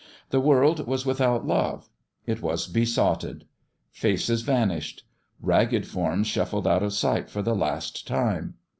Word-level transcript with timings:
The 0.31 0.39
world 0.39 0.87
was 0.87 1.05
with 1.05 1.21
out 1.21 1.45
love: 1.45 1.87
it 2.25 2.41
was 2.41 2.65
besotted. 2.65 3.45
Faces 3.91 4.41
vanished: 4.41 5.03
rag 5.39 5.69
ged 5.69 5.85
forms 5.85 6.25
shuffled 6.25 6.65
out 6.65 6.81
of 6.81 6.93
sight 6.93 7.29
for 7.29 7.43
the 7.43 7.53
last 7.53 8.07
time. 8.07 8.55